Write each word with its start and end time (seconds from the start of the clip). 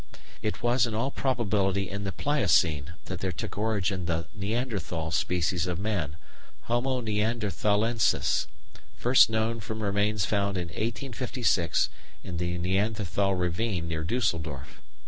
It 0.41 0.63
was 0.63 0.87
in 0.87 0.95
all 0.95 1.11
probability 1.11 1.87
in 1.87 2.05
the 2.05 2.11
Pliocene 2.11 2.93
that 3.05 3.19
there 3.19 3.31
took 3.31 3.55
origin 3.55 4.07
the 4.07 4.25
Neanderthal 4.33 5.11
species 5.11 5.67
of 5.67 5.77
man, 5.77 6.17
Homo 6.61 7.01
neanderthalensis, 7.01 8.47
first 8.95 9.29
known 9.29 9.59
from 9.59 9.83
remains 9.83 10.25
found 10.25 10.57
in 10.57 10.69
1856 10.69 11.89
in 12.23 12.37
the 12.37 12.57
Neanderthal 12.57 13.35
ravine 13.35 13.87
near 13.87 14.03
Düsseldorf. 14.03 14.81